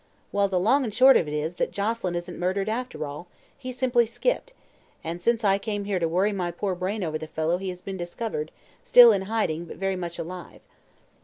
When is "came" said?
5.59-5.83